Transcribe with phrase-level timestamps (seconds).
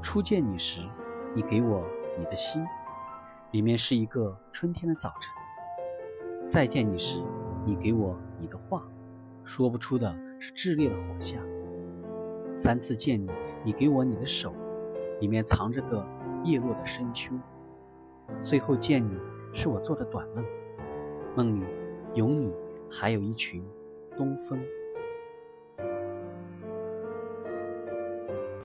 [0.00, 0.82] 初见你时
[1.34, 1.84] 你给我
[2.16, 2.64] 你的心
[3.50, 5.34] 里面是一个春天的早晨。
[6.46, 7.22] 再见你时
[7.64, 8.82] 你给我你的话
[9.44, 11.42] 说不出的是炽烈的火象
[12.54, 13.30] 三次见你
[13.64, 14.54] 你给我你的手
[15.20, 16.06] 里面藏着个
[16.44, 17.34] 叶落的深秋。
[18.40, 19.18] 最后见你
[19.52, 20.44] 是我做的短梦
[21.34, 21.64] 梦里
[22.14, 22.54] 有你
[22.90, 23.64] 还有一群
[24.16, 24.60] 东风。